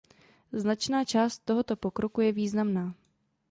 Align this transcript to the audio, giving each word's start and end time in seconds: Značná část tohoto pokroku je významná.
Značná 0.51 1.05
část 1.05 1.39
tohoto 1.45 1.75
pokroku 1.75 2.21
je 2.21 2.31
významná. 2.31 2.93